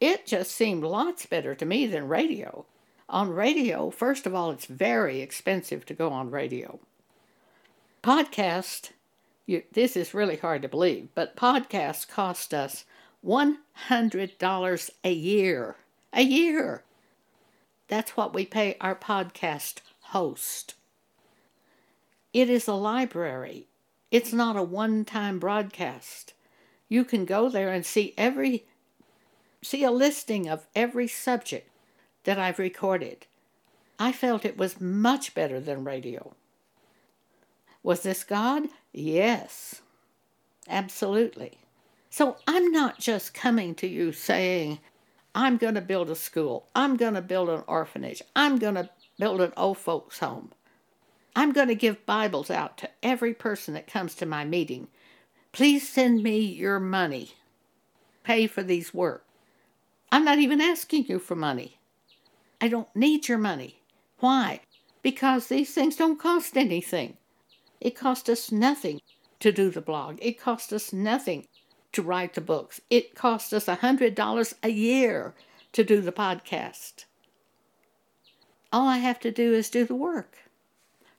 it 0.00 0.26
just 0.26 0.50
seemed 0.50 0.82
lots 0.82 1.26
better 1.26 1.54
to 1.54 1.64
me 1.64 1.86
than 1.86 2.08
radio. 2.08 2.66
On 3.08 3.30
radio, 3.30 3.90
first 3.90 4.26
of 4.26 4.34
all, 4.34 4.50
it's 4.50 4.66
very 4.66 5.20
expensive 5.20 5.86
to 5.86 5.94
go 5.94 6.10
on 6.10 6.30
radio. 6.30 6.80
Podcast, 8.02 8.90
you, 9.46 9.62
this 9.72 9.96
is 9.96 10.14
really 10.14 10.36
hard 10.36 10.62
to 10.62 10.68
believe, 10.68 11.08
but 11.14 11.36
podcasts 11.36 12.06
cost 12.06 12.52
us 12.52 12.84
$100 13.24 14.90
a 15.04 15.12
year. 15.12 15.76
A 16.12 16.22
year. 16.22 16.82
That's 17.88 18.16
what 18.16 18.34
we 18.34 18.44
pay 18.44 18.76
our 18.80 18.94
podcast 18.94 19.80
host. 20.00 20.74
It 22.32 22.50
is 22.50 22.68
a 22.68 22.74
library. 22.74 23.66
It's 24.10 24.32
not 24.32 24.56
a 24.56 24.62
one 24.62 25.04
time 25.04 25.38
broadcast. 25.38 26.34
You 26.88 27.04
can 27.04 27.24
go 27.24 27.48
there 27.48 27.72
and 27.72 27.84
see 27.84 28.14
every 28.16 28.64
see 29.62 29.82
a 29.82 29.90
listing 29.90 30.48
of 30.48 30.66
every 30.74 31.08
subject 31.08 31.68
that 32.24 32.38
I've 32.38 32.58
recorded. 32.58 33.26
I 33.98 34.12
felt 34.12 34.44
it 34.44 34.58
was 34.58 34.80
much 34.80 35.34
better 35.34 35.58
than 35.58 35.84
radio. 35.84 36.34
Was 37.82 38.02
this 38.02 38.24
God? 38.24 38.64
Yes. 38.92 39.80
Absolutely. 40.68 41.58
So 42.10 42.36
I'm 42.46 42.70
not 42.70 42.98
just 42.98 43.34
coming 43.34 43.74
to 43.76 43.86
you 43.86 44.12
saying, 44.12 44.78
I'm 45.36 45.58
going 45.58 45.74
to 45.74 45.82
build 45.82 46.08
a 46.08 46.14
school. 46.14 46.66
I'm 46.74 46.96
going 46.96 47.12
to 47.12 47.20
build 47.20 47.50
an 47.50 47.62
orphanage. 47.66 48.22
I'm 48.34 48.58
going 48.58 48.74
to 48.76 48.88
build 49.18 49.42
an 49.42 49.52
old 49.54 49.76
folks' 49.76 50.20
home. 50.20 50.52
I'm 51.36 51.52
going 51.52 51.68
to 51.68 51.74
give 51.74 52.06
Bibles 52.06 52.50
out 52.50 52.78
to 52.78 52.88
every 53.02 53.34
person 53.34 53.74
that 53.74 53.86
comes 53.86 54.14
to 54.14 54.24
my 54.24 54.46
meeting. 54.46 54.88
Please 55.52 55.86
send 55.86 56.22
me 56.22 56.38
your 56.38 56.80
money. 56.80 57.32
Pay 58.24 58.46
for 58.46 58.62
these 58.62 58.94
work. 58.94 59.26
I'm 60.10 60.24
not 60.24 60.38
even 60.38 60.62
asking 60.62 61.04
you 61.06 61.18
for 61.18 61.36
money. 61.36 61.76
I 62.58 62.68
don't 62.68 62.94
need 62.96 63.28
your 63.28 63.36
money. 63.36 63.80
Why? 64.20 64.60
Because 65.02 65.48
these 65.48 65.74
things 65.74 65.96
don't 65.96 66.18
cost 66.18 66.56
anything. 66.56 67.18
It 67.78 67.94
cost 67.94 68.30
us 68.30 68.50
nothing 68.50 69.02
to 69.40 69.52
do 69.52 69.68
the 69.68 69.82
blog. 69.82 70.18
It 70.22 70.40
cost 70.40 70.72
us 70.72 70.94
nothing 70.94 71.46
to 71.92 72.02
write 72.02 72.34
the 72.34 72.40
books. 72.40 72.80
It 72.90 73.14
costs 73.14 73.52
us 73.52 73.68
a 73.68 73.76
$100 73.76 74.54
a 74.62 74.68
year 74.68 75.34
to 75.72 75.84
do 75.84 76.00
the 76.00 76.12
podcast. 76.12 77.04
All 78.72 78.88
I 78.88 78.98
have 78.98 79.20
to 79.20 79.30
do 79.30 79.52
is 79.52 79.70
do 79.70 79.84
the 79.84 79.94
work, 79.94 80.36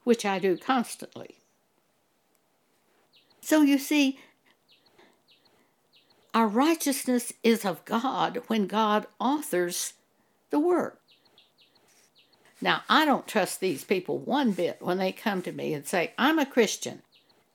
which 0.03 0.25
I 0.25 0.39
do 0.39 0.57
constantly. 0.57 1.39
So 3.41 3.61
you 3.61 3.77
see, 3.77 4.19
our 6.33 6.47
righteousness 6.47 7.33
is 7.43 7.65
of 7.65 7.83
God 7.85 8.41
when 8.47 8.67
God 8.67 9.07
authors 9.19 9.93
the 10.49 10.59
work. 10.59 11.01
Now, 12.61 12.81
I 12.89 13.05
don't 13.05 13.27
trust 13.27 13.59
these 13.59 13.83
people 13.83 14.17
one 14.17 14.51
bit 14.51 14.81
when 14.81 14.97
they 14.97 15.11
come 15.11 15.41
to 15.43 15.51
me 15.51 15.73
and 15.73 15.85
say, 15.85 16.13
I'm 16.17 16.39
a 16.39 16.45
Christian. 16.45 17.03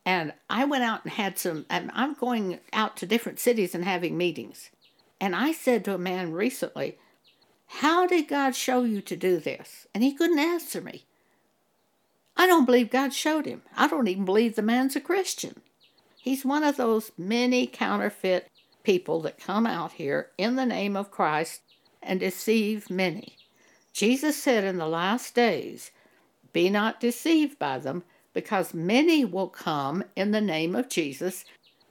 And 0.04 0.32
I 0.50 0.64
went 0.64 0.84
out 0.84 1.04
and 1.04 1.12
had 1.12 1.38
some, 1.38 1.64
and 1.70 1.90
I'm 1.94 2.14
going 2.14 2.58
out 2.72 2.96
to 2.98 3.06
different 3.06 3.38
cities 3.38 3.74
and 3.74 3.84
having 3.84 4.16
meetings. 4.16 4.70
And 5.20 5.36
I 5.36 5.52
said 5.52 5.84
to 5.84 5.94
a 5.94 5.98
man 5.98 6.32
recently, 6.32 6.98
How 7.66 8.06
did 8.06 8.26
God 8.26 8.56
show 8.56 8.82
you 8.82 9.00
to 9.02 9.16
do 9.16 9.38
this? 9.38 9.86
And 9.94 10.02
he 10.02 10.12
couldn't 10.12 10.38
answer 10.38 10.80
me. 10.80 11.04
I 12.36 12.46
don't 12.46 12.64
believe 12.64 12.90
God 12.90 13.12
showed 13.12 13.46
him. 13.46 13.62
I 13.76 13.86
don't 13.86 14.08
even 14.08 14.24
believe 14.24 14.56
the 14.56 14.62
man's 14.62 14.96
a 14.96 15.00
Christian. 15.00 15.60
He's 16.20 16.44
one 16.44 16.64
of 16.64 16.76
those 16.76 17.12
many 17.16 17.66
counterfeit 17.66 18.48
people 18.82 19.20
that 19.22 19.38
come 19.38 19.66
out 19.66 19.92
here 19.92 20.30
in 20.38 20.56
the 20.56 20.66
name 20.66 20.96
of 20.96 21.10
Christ 21.10 21.60
and 22.02 22.18
deceive 22.18 22.90
many. 22.90 23.36
Jesus 23.92 24.42
said 24.42 24.64
in 24.64 24.78
the 24.78 24.88
last 24.88 25.34
days, 25.34 25.90
Be 26.52 26.70
not 26.70 27.00
deceived 27.00 27.58
by 27.58 27.78
them, 27.78 28.02
because 28.32 28.74
many 28.74 29.24
will 29.24 29.48
come 29.48 30.04
in 30.16 30.30
the 30.30 30.40
name 30.40 30.74
of 30.74 30.88
Jesus, 30.88 31.44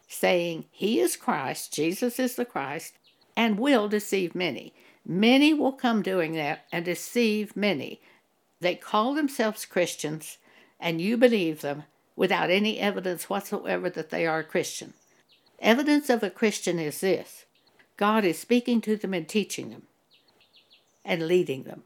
saying, 0.08 0.66
He 0.72 1.00
is 1.00 1.16
Christ, 1.16 1.74
Jesus 1.74 2.20
is 2.20 2.36
the 2.36 2.46
Christ, 2.46 2.94
and 3.36 3.60
will 3.60 3.88
deceive 3.88 4.36
many. 4.36 4.74
Many 5.06 5.54
will 5.54 5.72
come 5.72 6.02
doing 6.02 6.34
that 6.34 6.66
and 6.72 6.86
deceive 6.86 7.56
many. 7.56 8.02
They 8.60 8.76
call 8.76 9.14
themselves 9.14 9.66
Christians, 9.66 10.38
and 10.80 11.02
you 11.02 11.18
believe 11.18 11.62
them 11.62 11.84
without 12.16 12.50
any 12.50 12.80
evidence 12.80 13.30
whatsoever 13.30 13.90
that 13.90 14.10
they 14.10 14.28
are 14.28 14.40
a 14.40 14.44
Christian. 14.44 14.94
Evidence 15.60 16.10
of 16.10 16.24
a 16.24 16.30
Christian 16.30 16.80
is 16.80 17.02
this 17.02 17.46
God 17.98 18.26
is 18.26 18.40
speaking 18.40 18.82
to 18.82 18.98
them 18.98 19.14
and 19.14 19.28
teaching 19.28 19.70
them 19.70 19.84
and 21.06 21.28
leading 21.28 21.64
them. 21.64 21.84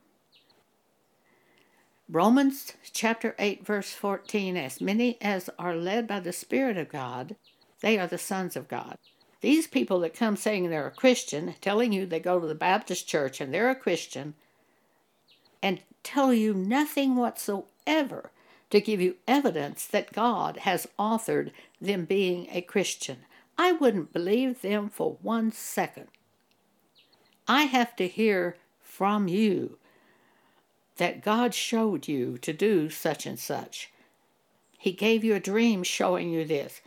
Romans 2.08 2.74
chapter 2.94 3.36
8, 3.40 3.66
verse 3.66 3.92
14 3.92 4.56
As 4.56 4.80
many 4.80 5.18
as 5.22 5.50
are 5.58 5.76
led 5.76 6.08
by 6.08 6.20
the 6.20 6.32
Spirit 6.32 6.78
of 6.78 6.90
God, 6.90 7.36
they 7.82 7.98
are 7.98 8.06
the 8.06 8.20
sons 8.20 8.56
of 8.56 8.68
God. 8.68 9.00
These 9.42 9.66
people 9.66 10.00
that 10.02 10.14
come 10.14 10.36
saying 10.36 10.70
they're 10.70 10.86
a 10.86 10.92
Christian, 10.92 11.56
telling 11.62 11.92
you 11.92 12.06
they 12.06 12.20
go 12.20 12.40
to 12.40 12.46
the 12.46 12.54
Baptist 12.54 13.08
church 13.08 13.42
and 13.42 13.52
they're 13.52 13.72
a 13.72 13.76
Christian, 13.76 14.36
and 15.64 15.82
tell 16.04 16.32
you 16.32 16.54
nothing 16.54 17.16
whatsoever 17.16 18.32
to 18.70 18.82
give 18.82 19.02
you 19.02 19.16
evidence 19.28 19.88
that 19.88 20.14
God 20.14 20.58
has 20.58 20.88
authored 21.00 21.52
them 21.82 22.06
being 22.06 22.48
a 22.52 22.62
Christian. 22.62 23.18
I 23.58 23.72
wouldn't 23.72 24.14
believe 24.14 24.62
them 24.62 24.90
for 24.90 25.18
one 25.24 25.52
second. 25.52 26.08
I 27.48 27.64
have 27.64 27.96
to 27.96 28.08
hear 28.08 28.58
from 28.80 29.28
you 29.28 29.80
that 30.98 31.24
God 31.24 31.54
showed 31.54 32.08
you 32.08 32.38
to 32.40 32.54
do 32.54 32.90
such 32.90 33.26
and 33.26 33.40
such. 33.40 33.92
He 34.78 34.92
gave 34.92 35.24
you 35.24 35.36
a 35.36 35.40
dream 35.40 35.84
showing 35.84 36.30
you 36.30 36.46
this. 36.46 36.82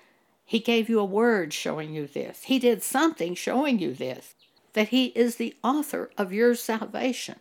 He 0.44 0.60
gave 0.60 0.88
you 0.88 1.00
a 1.00 1.04
word 1.04 1.52
showing 1.52 1.92
you 1.92 2.06
this. 2.06 2.44
He 2.44 2.58
did 2.58 2.82
something 2.82 3.34
showing 3.34 3.78
you 3.78 3.92
this, 3.92 4.34
that 4.72 4.88
He 4.88 5.06
is 5.06 5.36
the 5.36 5.54
author 5.62 6.10
of 6.16 6.32
your 6.32 6.54
salvation. 6.54 7.36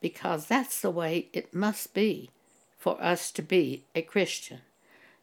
Because 0.00 0.46
that's 0.46 0.80
the 0.80 0.90
way 0.90 1.28
it 1.32 1.54
must 1.54 1.94
be 1.94 2.30
for 2.78 3.00
us 3.02 3.30
to 3.32 3.42
be 3.42 3.84
a 3.94 4.02
Christian. 4.02 4.60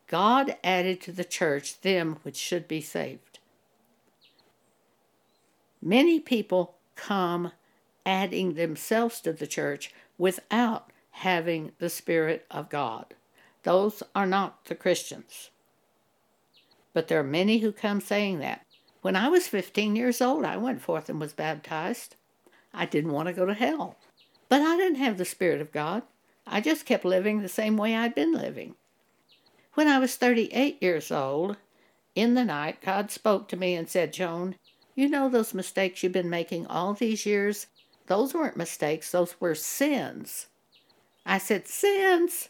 God 0.08 0.56
added 0.64 1.02
to 1.02 1.12
the 1.12 1.26
church 1.26 1.82
them 1.82 2.20
which 2.24 2.38
should 2.38 2.68
be 2.68 2.80
saved. 2.80 3.40
Many 5.82 6.20
people 6.20 6.76
come 6.96 7.52
adding 8.08 8.54
themselves 8.54 9.20
to 9.20 9.34
the 9.34 9.46
church 9.46 9.94
without 10.18 10.92
having 11.12 11.74
the 11.78 11.90
Spirit 11.90 12.46
of 12.50 12.70
God. 12.70 13.14
Those 13.64 14.02
are 14.16 14.26
not 14.26 14.64
the 14.66 14.76
Christians. 14.76 15.50
But 16.94 17.10
there 17.10 17.20
are 17.20 17.24
many 17.24 17.58
who 17.58 17.74
come 17.74 18.00
saying 18.00 18.40
that. 18.40 18.66
When 19.02 19.18
I 19.18 19.28
was 19.28 19.50
15 19.50 19.98
years 19.98 20.22
old, 20.22 20.46
I 20.46 20.56
went 20.56 20.82
forth 20.82 21.10
and 21.10 21.20
was 21.20 21.34
baptized. 21.34 22.16
I 22.74 22.86
didn't 22.86 23.12
want 23.12 23.28
to 23.28 23.34
go 23.34 23.46
to 23.46 23.54
hell. 23.54 23.98
But 24.48 24.62
I 24.62 24.78
didn't 24.78 25.00
have 25.00 25.18
the 25.18 25.26
Spirit 25.26 25.60
of 25.60 25.74
God. 25.74 26.04
I 26.48 26.62
just 26.62 26.86
kept 26.86 27.04
living 27.04 27.42
the 27.42 27.50
same 27.50 27.76
way 27.76 27.94
I'd 27.94 28.16
been 28.16 28.32
living. 28.32 28.76
When 29.74 29.90
I 29.90 30.00
was 30.00 30.16
38 30.16 30.82
years 30.82 31.12
old, 31.12 31.58
in 32.16 32.36
the 32.36 32.46
night, 32.46 32.82
God 32.82 33.12
spoke 33.12 33.50
to 33.50 33.58
me 33.58 33.76
and 33.76 33.90
said, 33.90 34.14
Joan, 34.14 34.56
you 34.96 35.10
know 35.10 35.28
those 35.28 35.54
mistakes 35.54 36.02
you've 36.02 36.14
been 36.14 36.30
making 36.30 36.66
all 36.68 36.94
these 36.94 37.26
years? 37.26 37.68
Those 38.08 38.34
weren't 38.34 38.58
mistakes, 38.58 39.12
those 39.12 39.40
were 39.40 39.56
sins. 39.56 40.48
I 41.26 41.38
said, 41.38 41.68
Sins. 41.68 42.50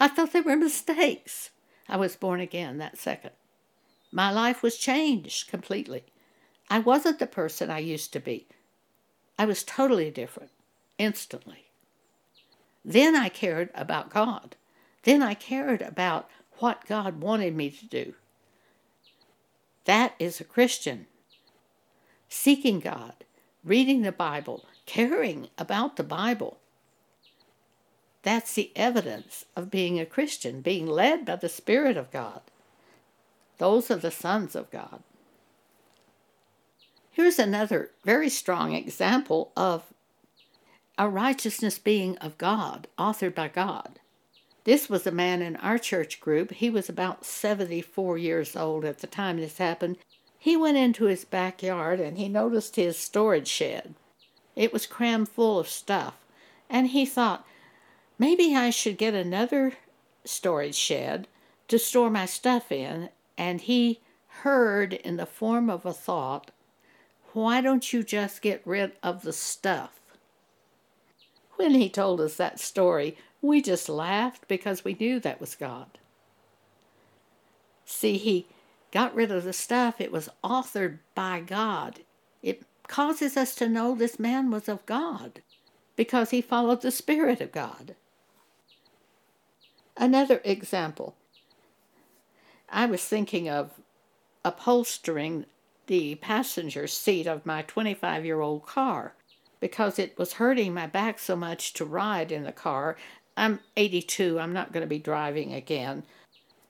I 0.00 0.08
thought 0.08 0.32
they 0.32 0.40
were 0.40 0.56
mistakes. 0.56 1.50
I 1.88 1.96
was 1.96 2.16
born 2.16 2.40
again 2.40 2.78
that 2.78 2.98
second. 2.98 3.32
My 4.12 4.30
life 4.30 4.62
was 4.62 4.76
changed 4.76 5.48
completely. 5.48 6.04
I 6.70 6.78
wasn't 6.80 7.18
the 7.18 7.26
person 7.26 7.70
I 7.70 7.78
used 7.78 8.12
to 8.12 8.20
be. 8.20 8.46
I 9.38 9.44
was 9.44 9.62
totally 9.62 10.10
different, 10.10 10.50
instantly. 10.98 11.66
Then 12.84 13.16
I 13.16 13.28
cared 13.28 13.70
about 13.74 14.10
God. 14.10 14.56
Then 15.04 15.22
I 15.22 15.34
cared 15.34 15.82
about 15.82 16.28
what 16.58 16.86
God 16.86 17.20
wanted 17.20 17.54
me 17.54 17.70
to 17.70 17.86
do. 17.86 18.14
That 19.84 20.14
is 20.18 20.40
a 20.40 20.44
Christian. 20.44 21.06
Seeking 22.28 22.80
God, 22.80 23.14
reading 23.64 24.02
the 24.02 24.12
Bible, 24.12 24.66
caring 24.88 25.48
about 25.58 25.96
the 25.96 26.02
Bible. 26.02 26.56
That's 28.22 28.54
the 28.54 28.72
evidence 28.74 29.44
of 29.54 29.70
being 29.70 30.00
a 30.00 30.06
Christian, 30.06 30.62
being 30.62 30.86
led 30.86 31.26
by 31.26 31.36
the 31.36 31.48
Spirit 31.50 31.98
of 31.98 32.10
God. 32.10 32.40
Those 33.58 33.90
are 33.90 33.96
the 33.96 34.10
sons 34.10 34.56
of 34.56 34.70
God. 34.70 35.02
Here's 37.10 37.38
another 37.38 37.90
very 38.02 38.30
strong 38.30 38.72
example 38.72 39.52
of 39.54 39.84
a 40.96 41.08
righteousness 41.08 41.78
being 41.78 42.16
of 42.18 42.38
God, 42.38 42.88
authored 42.98 43.34
by 43.34 43.48
God. 43.48 44.00
This 44.64 44.88
was 44.88 45.06
a 45.06 45.12
man 45.12 45.42
in 45.42 45.56
our 45.56 45.78
church 45.78 46.18
group. 46.18 46.52
He 46.52 46.70
was 46.70 46.88
about 46.88 47.26
74 47.26 48.16
years 48.16 48.56
old 48.56 48.86
at 48.86 49.00
the 49.00 49.06
time 49.06 49.36
this 49.36 49.58
happened. 49.58 49.98
He 50.38 50.56
went 50.56 50.78
into 50.78 51.04
his 51.04 51.26
backyard 51.26 52.00
and 52.00 52.16
he 52.16 52.28
noticed 52.28 52.76
his 52.76 52.98
storage 52.98 53.48
shed. 53.48 53.94
It 54.58 54.72
was 54.72 54.86
crammed 54.86 55.28
full 55.28 55.60
of 55.60 55.68
stuff. 55.68 56.16
And 56.68 56.88
he 56.88 57.06
thought, 57.06 57.46
maybe 58.18 58.56
I 58.56 58.70
should 58.70 58.98
get 58.98 59.14
another 59.14 59.74
storage 60.24 60.74
shed 60.74 61.28
to 61.68 61.78
store 61.78 62.10
my 62.10 62.26
stuff 62.26 62.72
in 62.72 63.10
and 63.38 63.60
he 63.60 64.00
heard 64.42 64.94
in 64.94 65.16
the 65.16 65.26
form 65.26 65.70
of 65.70 65.86
a 65.86 65.92
thought, 65.92 66.50
Why 67.32 67.60
don't 67.60 67.92
you 67.92 68.02
just 68.02 68.42
get 68.42 68.60
rid 68.64 68.92
of 69.00 69.22
the 69.22 69.32
stuff? 69.32 70.00
When 71.54 71.74
he 71.74 71.88
told 71.88 72.20
us 72.20 72.34
that 72.36 72.58
story, 72.58 73.16
we 73.40 73.62
just 73.62 73.88
laughed 73.88 74.48
because 74.48 74.84
we 74.84 74.96
knew 74.98 75.20
that 75.20 75.40
was 75.40 75.54
God. 75.54 75.98
See, 77.84 78.16
he 78.16 78.48
got 78.90 79.14
rid 79.14 79.30
of 79.30 79.44
the 79.44 79.52
stuff. 79.52 80.00
It 80.00 80.10
was 80.10 80.28
authored 80.42 80.98
by 81.14 81.40
God. 81.40 82.00
Causes 82.88 83.36
us 83.36 83.54
to 83.56 83.68
know 83.68 83.94
this 83.94 84.18
man 84.18 84.50
was 84.50 84.68
of 84.68 84.84
God 84.86 85.42
because 85.94 86.30
he 86.30 86.40
followed 86.40 86.82
the 86.82 86.90
Spirit 86.90 87.40
of 87.40 87.52
God. 87.52 87.94
Another 89.96 90.40
example 90.44 91.14
I 92.70 92.86
was 92.86 93.04
thinking 93.04 93.48
of 93.48 93.72
upholstering 94.44 95.46
the 95.86 96.16
passenger 96.16 96.86
seat 96.86 97.26
of 97.26 97.46
my 97.46 97.62
25 97.62 98.24
year 98.24 98.40
old 98.40 98.66
car 98.66 99.14
because 99.60 99.98
it 99.98 100.16
was 100.18 100.34
hurting 100.34 100.72
my 100.72 100.86
back 100.86 101.18
so 101.18 101.34
much 101.34 101.72
to 101.74 101.84
ride 101.84 102.30
in 102.30 102.44
the 102.44 102.52
car. 102.52 102.96
I'm 103.36 103.60
82, 103.76 104.38
I'm 104.38 104.52
not 104.52 104.72
going 104.72 104.82
to 104.82 104.88
be 104.88 104.98
driving 104.98 105.52
again. 105.52 106.04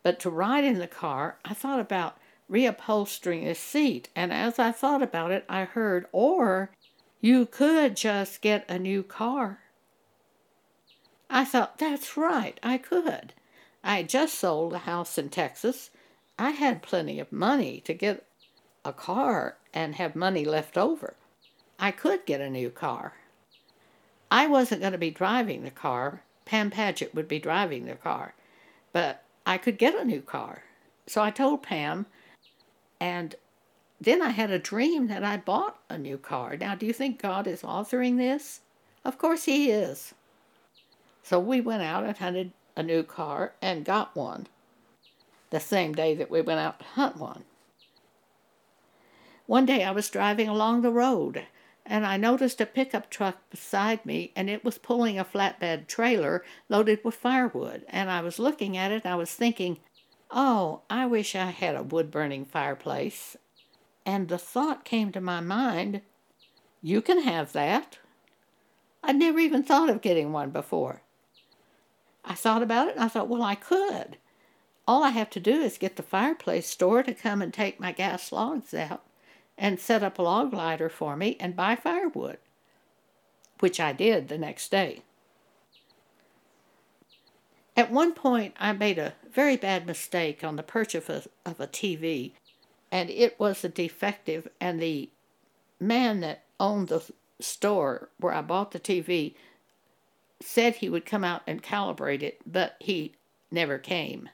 But 0.02 0.20
to 0.20 0.30
ride 0.30 0.64
in 0.64 0.78
the 0.78 0.86
car, 0.86 1.38
I 1.44 1.54
thought 1.54 1.80
about 1.80 2.16
reupholstering 2.50 3.46
a 3.46 3.54
seat. 3.54 4.08
And 4.16 4.32
as 4.32 4.58
I 4.58 4.72
thought 4.72 5.02
about 5.02 5.30
it, 5.30 5.44
I 5.48 5.64
heard, 5.64 6.06
or 6.12 6.70
you 7.20 7.46
could 7.46 7.96
just 7.96 8.40
get 8.40 8.68
a 8.68 8.78
new 8.78 9.02
car. 9.02 9.60
I 11.30 11.44
thought, 11.44 11.78
that's 11.78 12.16
right, 12.16 12.58
I 12.62 12.78
could. 12.78 13.34
I 13.84 14.02
just 14.02 14.34
sold 14.34 14.72
a 14.72 14.78
house 14.78 15.18
in 15.18 15.28
Texas. 15.28 15.90
I 16.38 16.50
had 16.50 16.82
plenty 16.82 17.20
of 17.20 17.32
money 17.32 17.80
to 17.84 17.92
get 17.92 18.24
a 18.84 18.92
car 18.92 19.56
and 19.74 19.96
have 19.96 20.16
money 20.16 20.44
left 20.44 20.78
over. 20.78 21.14
I 21.78 21.90
could 21.90 22.24
get 22.26 22.40
a 22.40 22.50
new 22.50 22.70
car. 22.70 23.14
I 24.30 24.46
wasn't 24.46 24.80
going 24.80 24.92
to 24.92 24.98
be 24.98 25.10
driving 25.10 25.64
the 25.64 25.70
car. 25.70 26.22
Pam 26.44 26.70
Paget 26.70 27.14
would 27.14 27.28
be 27.28 27.38
driving 27.38 27.86
the 27.86 27.94
car. 27.94 28.34
But 28.92 29.22
I 29.46 29.58
could 29.58 29.78
get 29.78 29.94
a 29.94 30.04
new 30.04 30.20
car. 30.20 30.64
So 31.06 31.22
I 31.22 31.30
told 31.30 31.62
Pam, 31.62 32.06
and 33.00 33.34
then 34.00 34.22
I 34.22 34.30
had 34.30 34.50
a 34.50 34.58
dream 34.58 35.08
that 35.08 35.24
I 35.24 35.36
bought 35.36 35.78
a 35.88 35.98
new 35.98 36.18
car. 36.18 36.56
Now, 36.56 36.74
do 36.74 36.86
you 36.86 36.92
think 36.92 37.20
God 37.20 37.46
is 37.46 37.62
authoring 37.62 38.16
this? 38.16 38.60
Of 39.04 39.18
course 39.18 39.44
He 39.44 39.70
is. 39.70 40.14
So 41.22 41.38
we 41.40 41.60
went 41.60 41.82
out 41.82 42.04
and 42.04 42.16
hunted 42.16 42.52
a 42.76 42.82
new 42.82 43.02
car 43.02 43.52
and 43.60 43.84
got 43.84 44.14
one 44.14 44.46
the 45.50 45.60
same 45.60 45.94
day 45.94 46.14
that 46.14 46.30
we 46.30 46.40
went 46.40 46.60
out 46.60 46.78
to 46.78 46.84
hunt 46.84 47.16
one. 47.16 47.44
One 49.46 49.66
day 49.66 49.82
I 49.82 49.90
was 49.92 50.10
driving 50.10 50.48
along 50.48 50.82
the 50.82 50.90
road 50.90 51.46
and 51.86 52.06
I 52.06 52.18
noticed 52.18 52.60
a 52.60 52.66
pickup 52.66 53.08
truck 53.08 53.38
beside 53.50 54.04
me 54.04 54.30
and 54.36 54.50
it 54.50 54.62
was 54.62 54.76
pulling 54.76 55.18
a 55.18 55.24
flatbed 55.24 55.86
trailer 55.86 56.44
loaded 56.68 57.00
with 57.02 57.14
firewood. 57.14 57.84
And 57.88 58.10
I 58.10 58.20
was 58.20 58.38
looking 58.38 58.76
at 58.76 58.92
it 58.92 59.06
I 59.06 59.16
was 59.16 59.32
thinking, 59.32 59.78
oh, 60.30 60.82
I 60.90 61.06
wish 61.06 61.34
I 61.34 61.46
had 61.46 61.74
a 61.74 61.82
wood 61.82 62.10
burning 62.10 62.44
fireplace. 62.44 63.36
And 64.04 64.28
the 64.28 64.38
thought 64.38 64.84
came 64.84 65.12
to 65.12 65.20
my 65.20 65.40
mind, 65.40 66.00
you 66.82 67.02
can 67.02 67.22
have 67.22 67.52
that. 67.52 67.98
I'd 69.02 69.16
never 69.16 69.38
even 69.38 69.62
thought 69.62 69.90
of 69.90 70.00
getting 70.00 70.32
one 70.32 70.50
before. 70.50 71.02
I 72.24 72.34
thought 72.34 72.62
about 72.62 72.88
it 72.88 72.94
and 72.94 73.04
I 73.04 73.08
thought, 73.08 73.28
well, 73.28 73.42
I 73.42 73.54
could. 73.54 74.18
All 74.86 75.04
I 75.04 75.10
have 75.10 75.30
to 75.30 75.40
do 75.40 75.60
is 75.60 75.78
get 75.78 75.96
the 75.96 76.02
fireplace 76.02 76.66
store 76.66 77.02
to 77.02 77.14
come 77.14 77.42
and 77.42 77.52
take 77.52 77.78
my 77.78 77.92
gas 77.92 78.32
logs 78.32 78.72
out 78.72 79.04
and 79.56 79.80
set 79.80 80.02
up 80.02 80.18
a 80.18 80.22
log 80.22 80.52
lighter 80.52 80.88
for 80.88 81.16
me 81.16 81.36
and 81.40 81.56
buy 81.56 81.76
firewood, 81.76 82.38
which 83.60 83.80
I 83.80 83.92
did 83.92 84.28
the 84.28 84.38
next 84.38 84.70
day. 84.70 85.02
At 87.76 87.92
one 87.92 88.12
point, 88.12 88.54
I 88.58 88.72
made 88.72 88.98
a 88.98 89.14
very 89.32 89.56
bad 89.56 89.86
mistake 89.86 90.42
on 90.42 90.56
the 90.56 90.62
purchase 90.62 91.08
of 91.08 91.28
a, 91.44 91.50
of 91.50 91.60
a 91.60 91.66
TV, 91.66 92.32
and 92.90 93.10
it 93.10 93.38
was 93.38 93.64
a 93.64 93.68
defective, 93.68 94.48
and 94.60 94.80
the 94.80 95.10
man 95.80 96.20
that 96.20 96.44
owned 96.58 96.88
the 96.88 97.02
store 97.40 98.08
where 98.18 98.32
I 98.32 98.42
bought 98.42 98.72
the 98.72 98.80
TV 98.80 99.34
said 100.40 100.76
he 100.76 100.88
would 100.88 101.06
come 101.06 101.24
out 101.24 101.42
and 101.46 101.62
calibrate 101.62 102.22
it, 102.22 102.40
but 102.46 102.76
he 102.80 103.14
never 103.50 103.78
came. 103.78 104.28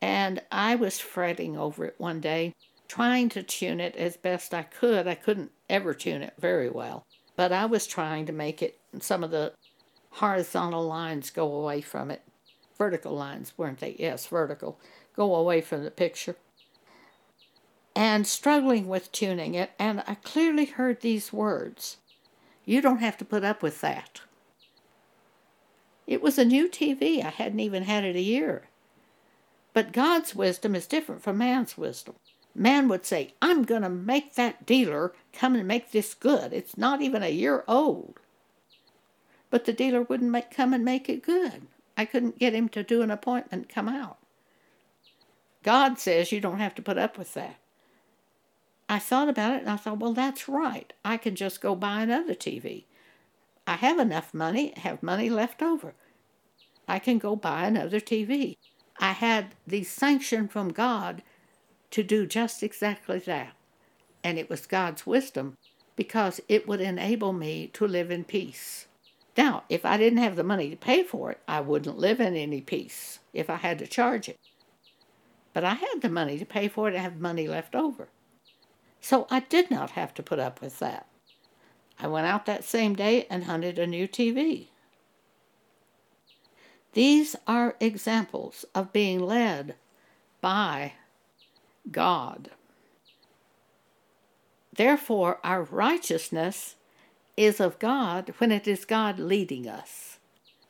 And 0.00 0.42
I 0.50 0.76
was 0.76 0.98
fretting 0.98 1.56
over 1.56 1.84
it 1.84 1.94
one 1.98 2.20
day, 2.20 2.54
trying 2.88 3.28
to 3.30 3.42
tune 3.42 3.80
it 3.80 3.96
as 3.96 4.16
best 4.16 4.54
I 4.54 4.62
could. 4.62 5.06
I 5.06 5.14
couldn't 5.14 5.52
ever 5.68 5.92
tune 5.92 6.22
it 6.22 6.34
very 6.38 6.70
well, 6.70 7.04
but 7.36 7.52
I 7.52 7.66
was 7.66 7.86
trying 7.86 8.26
to 8.26 8.32
make 8.32 8.62
it 8.62 8.78
some 8.98 9.22
of 9.22 9.30
the 9.30 9.52
horizontal 10.12 10.86
lines 10.86 11.30
go 11.30 11.52
away 11.52 11.80
from 11.80 12.10
it. 12.10 12.22
Vertical 12.80 13.12
lines, 13.12 13.52
weren't 13.58 13.80
they? 13.80 13.94
Yes, 13.98 14.24
vertical. 14.24 14.80
Go 15.14 15.34
away 15.34 15.60
from 15.60 15.84
the 15.84 15.90
picture. 15.90 16.36
And 17.94 18.26
struggling 18.26 18.88
with 18.88 19.12
tuning 19.12 19.54
it, 19.54 19.72
and 19.78 20.02
I 20.06 20.14
clearly 20.14 20.64
heard 20.64 21.02
these 21.02 21.30
words 21.30 21.98
You 22.64 22.80
don't 22.80 23.00
have 23.00 23.18
to 23.18 23.24
put 23.26 23.44
up 23.44 23.62
with 23.62 23.82
that. 23.82 24.22
It 26.06 26.22
was 26.22 26.38
a 26.38 26.44
new 26.46 26.70
TV. 26.70 27.22
I 27.22 27.28
hadn't 27.28 27.60
even 27.60 27.82
had 27.82 28.02
it 28.02 28.16
a 28.16 28.22
year. 28.22 28.70
But 29.74 29.92
God's 29.92 30.34
wisdom 30.34 30.74
is 30.74 30.86
different 30.86 31.22
from 31.22 31.36
man's 31.36 31.76
wisdom. 31.76 32.14
Man 32.54 32.88
would 32.88 33.04
say, 33.04 33.34
I'm 33.42 33.64
going 33.64 33.82
to 33.82 33.90
make 33.90 34.36
that 34.36 34.64
dealer 34.64 35.12
come 35.34 35.54
and 35.54 35.68
make 35.68 35.90
this 35.90 36.14
good. 36.14 36.54
It's 36.54 36.78
not 36.78 37.02
even 37.02 37.22
a 37.22 37.28
year 37.28 37.62
old. 37.68 38.20
But 39.50 39.66
the 39.66 39.74
dealer 39.74 40.00
wouldn't 40.00 40.30
make, 40.30 40.50
come 40.50 40.72
and 40.72 40.82
make 40.82 41.10
it 41.10 41.22
good. 41.22 41.66
I 42.00 42.06
couldn't 42.06 42.38
get 42.38 42.54
him 42.54 42.70
to 42.70 42.82
do 42.82 43.02
an 43.02 43.10
appointment 43.10 43.68
come 43.68 43.86
out. 43.86 44.16
God 45.62 45.98
says 45.98 46.32
you 46.32 46.40
don't 46.40 46.58
have 46.58 46.74
to 46.76 46.82
put 46.82 46.96
up 46.96 47.18
with 47.18 47.34
that. 47.34 47.56
I 48.88 48.98
thought 48.98 49.28
about 49.28 49.56
it 49.56 49.60
and 49.60 49.68
I 49.68 49.76
thought, 49.76 49.98
well, 49.98 50.14
that's 50.14 50.48
right. 50.48 50.94
I 51.04 51.18
can 51.18 51.36
just 51.36 51.60
go 51.60 51.74
buy 51.74 52.00
another 52.00 52.34
TV. 52.34 52.84
I 53.66 53.74
have 53.74 53.98
enough 53.98 54.32
money, 54.32 54.72
have 54.78 55.02
money 55.02 55.28
left 55.28 55.60
over. 55.60 55.92
I 56.88 57.00
can 57.00 57.18
go 57.18 57.36
buy 57.36 57.66
another 57.66 58.00
TV. 58.00 58.56
I 58.98 59.12
had 59.12 59.54
the 59.66 59.84
sanction 59.84 60.48
from 60.48 60.72
God 60.72 61.22
to 61.90 62.02
do 62.02 62.24
just 62.24 62.62
exactly 62.62 63.18
that. 63.18 63.52
And 64.24 64.38
it 64.38 64.48
was 64.48 64.66
God's 64.66 65.06
wisdom 65.06 65.58
because 65.96 66.40
it 66.48 66.66
would 66.66 66.80
enable 66.80 67.34
me 67.34 67.66
to 67.74 67.86
live 67.86 68.10
in 68.10 68.24
peace. 68.24 68.86
Now, 69.36 69.64
if 69.68 69.84
I 69.84 69.96
didn't 69.96 70.18
have 70.18 70.36
the 70.36 70.44
money 70.44 70.70
to 70.70 70.76
pay 70.76 71.02
for 71.02 71.30
it, 71.30 71.40
I 71.46 71.60
wouldn't 71.60 71.98
live 71.98 72.20
in 72.20 72.36
any 72.36 72.60
peace 72.60 73.20
if 73.32 73.48
I 73.48 73.56
had 73.56 73.78
to 73.78 73.86
charge 73.86 74.28
it. 74.28 74.38
But 75.52 75.64
I 75.64 75.74
had 75.74 76.00
the 76.00 76.08
money 76.08 76.38
to 76.38 76.44
pay 76.44 76.68
for 76.68 76.88
it 76.88 76.94
and 76.94 77.02
have 77.02 77.20
money 77.20 77.48
left 77.48 77.74
over. 77.74 78.08
So 79.00 79.26
I 79.30 79.40
did 79.40 79.70
not 79.70 79.92
have 79.92 80.14
to 80.14 80.22
put 80.22 80.38
up 80.38 80.60
with 80.60 80.78
that. 80.80 81.06
I 81.98 82.06
went 82.06 82.26
out 82.26 82.46
that 82.46 82.64
same 82.64 82.94
day 82.94 83.26
and 83.30 83.44
hunted 83.44 83.78
a 83.78 83.86
new 83.86 84.08
TV. 84.08 84.68
These 86.92 87.36
are 87.46 87.76
examples 87.78 88.64
of 88.74 88.92
being 88.92 89.20
led 89.20 89.76
by 90.40 90.94
God. 91.90 92.50
Therefore, 94.74 95.38
our 95.44 95.62
righteousness 95.62 96.76
is 97.40 97.58
of 97.58 97.78
God 97.78 98.34
when 98.36 98.52
it 98.52 98.68
is 98.68 98.84
God 98.84 99.18
leading 99.18 99.66
us. 99.66 100.18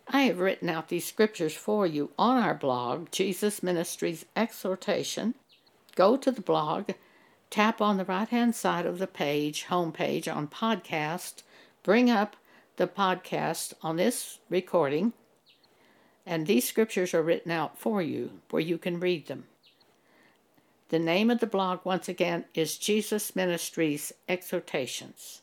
I 0.07 0.23
have 0.23 0.39
written 0.39 0.69
out 0.69 0.89
these 0.89 1.05
scriptures 1.05 1.53
for 1.53 1.85
you 1.85 2.13
on 2.17 2.41
our 2.41 2.55
blog, 2.55 3.11
Jesus 3.11 3.61
Ministries 3.61 4.25
Exhortation. 4.37 5.35
Go 5.97 6.17
to 6.17 6.31
the 6.31 6.41
blog, 6.41 6.91
tap 7.51 7.81
on 7.81 7.97
the 7.97 8.05
right 8.05 8.29
hand 8.29 8.55
side 8.55 8.87
of 8.87 9.01
the 9.01 9.09
page, 9.09 9.65
home 9.65 9.91
page 9.91 10.29
on 10.29 10.47
podcast, 10.47 11.43
bring 11.83 12.09
up 12.09 12.37
the 12.77 12.87
podcast 12.87 13.73
on 13.83 13.97
this 13.97 14.39
recording, 14.49 15.13
and 16.25 16.47
these 16.47 16.69
scriptures 16.69 17.13
are 17.13 17.23
written 17.23 17.51
out 17.51 17.81
for 17.81 18.01
you 18.01 18.39
where 18.51 18.63
you 18.63 18.79
can 18.79 19.01
read 19.01 19.27
them. 19.27 19.47
The 20.91 21.01
name 21.01 21.31
of 21.31 21.41
the 21.41 21.49
blog, 21.49 21.81
once 21.83 22.09
again, 22.09 22.45
is 22.55 22.79
Jesus 22.79 23.35
Ministries 23.35 24.13
Exhortations. 24.29 25.43